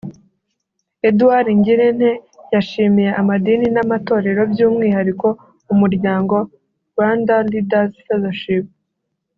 Edward 1.07 1.45
Ngirente 1.57 2.09
yashimiye 2.53 3.09
amadini 3.21 3.67
n’amatorero 3.75 4.41
by’umwihariko 4.51 5.27
Umuryango 5.73 6.35
’Rwanda 6.91 7.33
Leaders 7.51 7.93
Fellowship’ 8.07 8.65